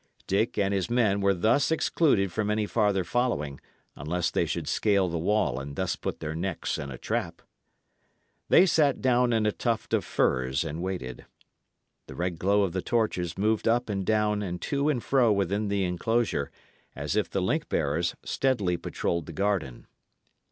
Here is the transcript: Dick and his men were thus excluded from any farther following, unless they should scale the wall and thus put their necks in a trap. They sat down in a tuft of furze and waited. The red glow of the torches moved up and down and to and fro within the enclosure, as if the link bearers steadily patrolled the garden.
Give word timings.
Dick 0.25 0.57
and 0.57 0.73
his 0.73 0.89
men 0.89 1.21
were 1.21 1.35
thus 1.35 1.69
excluded 1.71 2.31
from 2.31 2.49
any 2.49 2.65
farther 2.65 3.03
following, 3.03 3.61
unless 3.95 4.31
they 4.31 4.47
should 4.47 4.67
scale 4.67 5.07
the 5.07 5.19
wall 5.19 5.59
and 5.59 5.75
thus 5.75 5.95
put 5.95 6.19
their 6.21 6.33
necks 6.33 6.79
in 6.79 6.89
a 6.89 6.97
trap. 6.97 7.43
They 8.49 8.65
sat 8.65 8.99
down 8.99 9.31
in 9.31 9.45
a 9.45 9.51
tuft 9.51 9.93
of 9.93 10.03
furze 10.03 10.63
and 10.63 10.81
waited. 10.81 11.27
The 12.07 12.15
red 12.15 12.39
glow 12.39 12.63
of 12.63 12.71
the 12.73 12.81
torches 12.81 13.37
moved 13.37 13.67
up 13.67 13.89
and 13.89 14.03
down 14.03 14.41
and 14.41 14.59
to 14.63 14.89
and 14.89 15.03
fro 15.03 15.31
within 15.31 15.67
the 15.67 15.83
enclosure, 15.83 16.49
as 16.95 17.15
if 17.15 17.29
the 17.29 17.39
link 17.39 17.69
bearers 17.69 18.15
steadily 18.25 18.77
patrolled 18.77 19.27
the 19.27 19.33
garden. 19.33 19.85